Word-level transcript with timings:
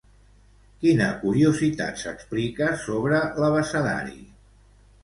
Quina 0.85 1.09
curiositat 1.25 2.01
s'explica 2.05 2.71
sobre 2.87 3.21
l'abecedari? 3.45 4.21